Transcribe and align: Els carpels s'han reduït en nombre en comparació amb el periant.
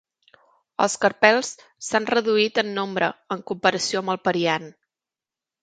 Els 0.85 0.95
carpels 1.03 1.51
s'han 1.89 2.09
reduït 2.13 2.59
en 2.63 2.73
nombre 2.79 3.11
en 3.39 3.45
comparació 3.53 4.03
amb 4.05 4.17
el 4.17 4.23
periant. 4.27 4.69